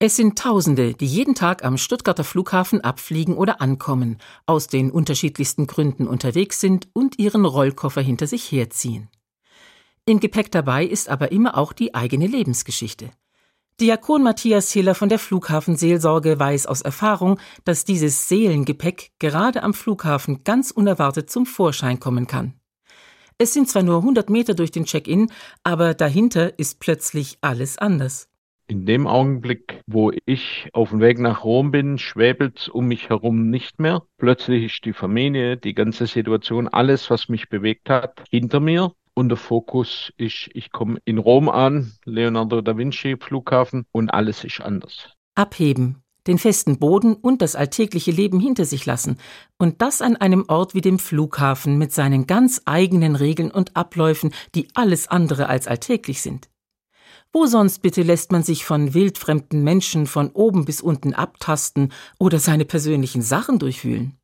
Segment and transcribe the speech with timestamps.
[0.00, 5.66] Es sind Tausende, die jeden Tag am Stuttgarter Flughafen abfliegen oder ankommen, aus den unterschiedlichsten
[5.66, 9.08] Gründen unterwegs sind und ihren Rollkoffer hinter sich herziehen.
[10.04, 13.10] Im Gepäck dabei ist aber immer auch die eigene Lebensgeschichte.
[13.80, 20.44] Diakon Matthias Hiller von der Flughafenseelsorge weiß aus Erfahrung, dass dieses Seelengepäck gerade am Flughafen
[20.44, 22.54] ganz unerwartet zum Vorschein kommen kann.
[23.36, 25.32] Es sind zwar nur 100 Meter durch den Check-in,
[25.64, 28.28] aber dahinter ist plötzlich alles anders.
[28.70, 33.48] In dem Augenblick, wo ich auf dem Weg nach Rom bin, schwebelt um mich herum
[33.48, 34.02] nicht mehr.
[34.18, 38.92] Plötzlich ist die Familie, die ganze Situation, alles, was mich bewegt hat, hinter mir.
[39.14, 44.44] Und der Fokus ist, ich komme in Rom an, Leonardo da Vinci Flughafen und alles
[44.44, 45.14] ist anders.
[45.34, 49.16] Abheben, den festen Boden und das alltägliche Leben hinter sich lassen.
[49.56, 54.34] Und das an einem Ort wie dem Flughafen mit seinen ganz eigenen Regeln und Abläufen,
[54.54, 56.50] die alles andere als alltäglich sind.
[57.32, 62.38] Wo sonst bitte lässt man sich von wildfremden Menschen von oben bis unten abtasten oder
[62.38, 64.18] seine persönlichen Sachen durchwühlen?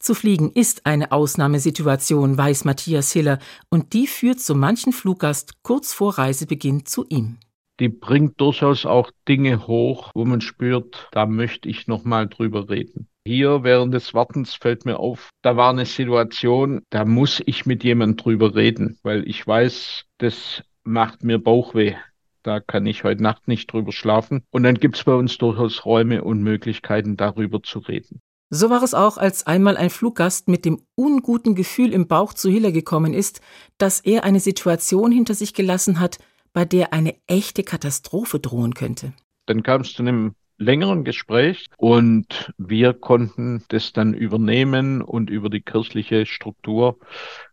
[0.00, 5.92] Zu fliegen ist eine Ausnahmesituation, weiß Matthias Hiller, und die führt so manchen Fluggast kurz
[5.92, 7.38] vor Reisebeginn zu ihm.
[7.80, 12.68] Die bringt durchaus auch Dinge hoch, wo man spürt, da möchte ich noch mal drüber
[12.68, 13.08] reden.
[13.24, 17.84] Hier während des Wartens fällt mir auf, da war eine Situation, da muss ich mit
[17.84, 21.94] jemand drüber reden, weil ich weiß, das macht mir Bauchweh.
[22.42, 24.42] Da kann ich heute Nacht nicht drüber schlafen.
[24.50, 28.20] Und dann gibt es bei uns durchaus Räume und Möglichkeiten, darüber zu reden.
[28.50, 32.50] So war es auch, als einmal ein Fluggast mit dem unguten Gefühl im Bauch zu
[32.50, 33.42] Hiller gekommen ist,
[33.76, 36.18] dass er eine Situation hinter sich gelassen hat,
[36.54, 39.12] bei der eine echte Katastrophe drohen könnte.
[39.44, 45.50] Dann kam es zu einem längeren Gespräch und wir konnten das dann übernehmen und über
[45.50, 46.98] die kirchliche Struktur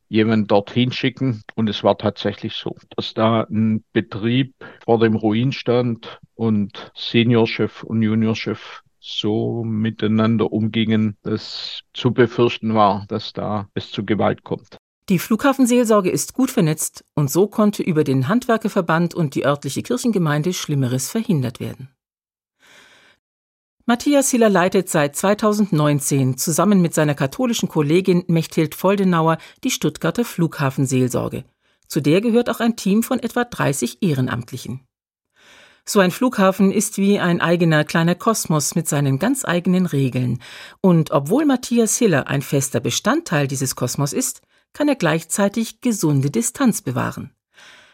[0.08, 1.44] jemand dorthin schicken.
[1.56, 4.54] Und es war tatsächlich so, dass da ein Betrieb
[4.84, 13.06] vor dem Ruin stand und Seniorchef und Juniorchef so miteinander umgingen, dass zu befürchten war,
[13.08, 14.78] dass da es zu Gewalt kommt.
[15.10, 20.52] Die Flughafenseelsorge ist gut vernetzt und so konnte über den Handwerkerverband und die örtliche Kirchengemeinde
[20.54, 21.90] Schlimmeres verhindert werden.
[23.88, 31.46] Matthias Hiller leitet seit 2019 zusammen mit seiner katholischen Kollegin Mechthild Voldenauer die Stuttgarter Flughafenseelsorge.
[31.88, 34.82] Zu der gehört auch ein Team von etwa 30 Ehrenamtlichen.
[35.86, 40.42] So ein Flughafen ist wie ein eigener kleiner Kosmos mit seinen ganz eigenen Regeln.
[40.82, 44.42] Und obwohl Matthias Hiller ein fester Bestandteil dieses Kosmos ist,
[44.74, 47.36] kann er gleichzeitig gesunde Distanz bewahren.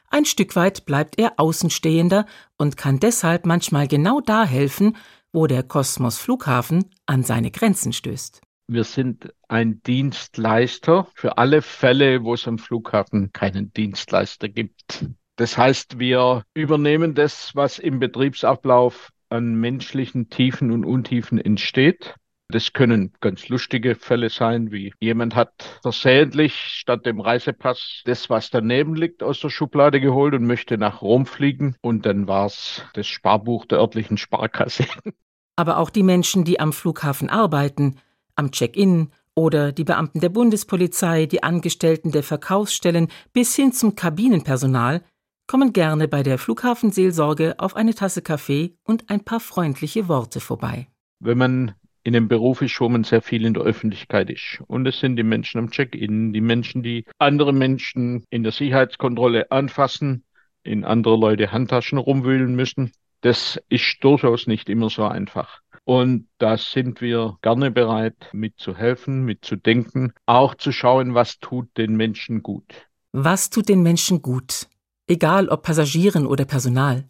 [0.09, 2.25] Ein Stück weit bleibt er Außenstehender
[2.57, 4.95] und kann deshalb manchmal genau da helfen,
[5.33, 8.41] wo der Kosmos Flughafen an seine Grenzen stößt.
[8.67, 15.05] Wir sind ein Dienstleister für alle Fälle, wo es am Flughafen keinen Dienstleister gibt.
[15.35, 22.15] Das heißt, wir übernehmen das, was im Betriebsablauf an menschlichen Tiefen und Untiefen entsteht.
[22.51, 28.49] Das können ganz lustige Fälle sein, wie jemand hat versehentlich statt dem Reisepass das, was
[28.49, 31.75] daneben liegt, aus der Schublade geholt und möchte nach Rom fliegen.
[31.81, 34.85] Und dann war es das Sparbuch der örtlichen Sparkasse.
[35.55, 37.97] Aber auch die Menschen, die am Flughafen arbeiten,
[38.35, 45.03] am Check-in oder die Beamten der Bundespolizei, die Angestellten der Verkaufsstellen bis hin zum Kabinenpersonal
[45.47, 50.87] kommen gerne bei der Flughafenseelsorge auf eine Tasse Kaffee und ein paar freundliche Worte vorbei.
[51.19, 54.61] Wenn man in einem Beruf ist, wo man sehr viel in der Öffentlichkeit ist.
[54.67, 59.51] Und es sind die Menschen am Check-in, die Menschen, die andere Menschen in der Sicherheitskontrolle
[59.51, 60.23] anfassen,
[60.63, 62.91] in andere Leute Handtaschen rumwühlen müssen.
[63.21, 65.59] Das ist durchaus nicht immer so einfach.
[65.83, 72.43] Und da sind wir gerne bereit, mitzuhelfen, mitzudenken, auch zu schauen, was tut den Menschen
[72.43, 72.87] gut.
[73.11, 74.67] Was tut den Menschen gut?
[75.11, 77.03] egal ob Passagieren oder Personal.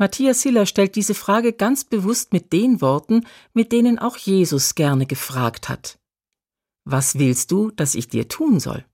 [0.00, 5.06] Matthias Hiller stellt diese Frage ganz bewusst mit den Worten, mit denen auch Jesus gerne
[5.06, 5.98] gefragt hat.
[6.84, 8.84] Was willst du, dass ich dir tun soll?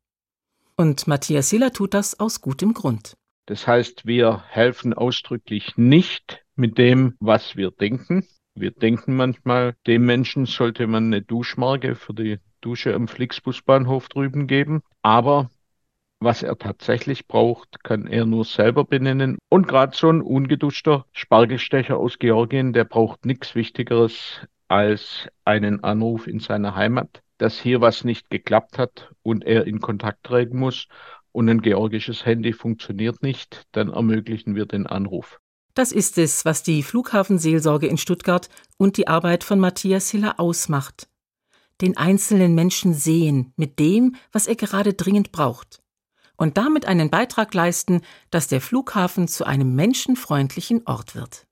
[0.77, 3.19] Und Matthias Hiller tut das aus gutem Grund.
[3.47, 8.27] Das heißt, wir helfen ausdrücklich nicht mit dem, was wir denken.
[8.55, 14.47] Wir denken manchmal, dem Menschen sollte man eine Duschmarke für die Dusche am Flixbusbahnhof drüben
[14.47, 14.83] geben.
[15.03, 15.50] Aber
[16.25, 19.38] was er tatsächlich braucht, kann er nur selber benennen.
[19.49, 26.26] Und gerade so ein ungeduschter Spargelstecher aus Georgien, der braucht nichts Wichtigeres als einen Anruf
[26.26, 30.88] in seiner Heimat, dass hier was nicht geklappt hat und er in Kontakt treten muss
[31.32, 35.38] und ein georgisches Handy funktioniert nicht, dann ermöglichen wir den Anruf.
[35.75, 38.49] Das ist es, was die Flughafenseelsorge in Stuttgart
[38.79, 41.09] und die Arbeit von Matthias Hiller ausmacht.
[41.81, 45.84] Den einzelnen Menschen sehen mit dem, was er gerade dringend braucht
[46.37, 51.43] und damit einen Beitrag leisten, dass der Flughafen zu einem menschenfreundlichen Ort wird.